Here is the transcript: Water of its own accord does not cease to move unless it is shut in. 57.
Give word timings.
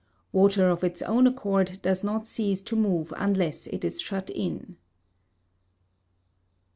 Water 0.31 0.67
of 0.67 0.83
its 0.83 1.03
own 1.03 1.27
accord 1.27 1.77
does 1.83 2.03
not 2.03 2.25
cease 2.25 2.63
to 2.63 2.75
move 2.75 3.13
unless 3.17 3.67
it 3.67 3.85
is 3.85 4.01
shut 4.01 4.31
in. 4.31 4.49
57. 4.57 4.77